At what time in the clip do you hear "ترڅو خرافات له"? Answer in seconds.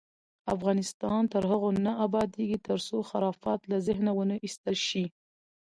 2.67-3.77